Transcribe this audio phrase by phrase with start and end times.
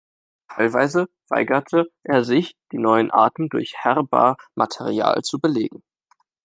[0.49, 5.83] Teilweise weigerte er sich, die neuen Arten durch Herbarmaterial zu belegen.